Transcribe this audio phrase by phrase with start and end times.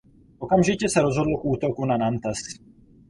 [0.39, 2.37] Okamžitě se rozhodl k útoku na Nantes.